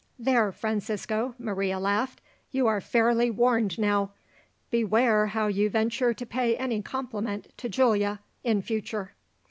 "There, 0.17 0.51
Francisco," 0.51 1.35
Maria 1.37 1.77
laughed, 1.77 2.21
"you 2.49 2.65
are 2.65 2.81
fairly 2.81 3.29
warned 3.29 3.77
now. 3.77 4.13
Beware 4.71 5.27
how 5.27 5.45
you 5.45 5.69
venture 5.69 6.11
to 6.11 6.25
pay 6.25 6.57
any 6.57 6.81
compliment 6.81 7.53
to 7.57 7.69
Giulia 7.69 8.19
in 8.43 8.63
future. 8.63 9.11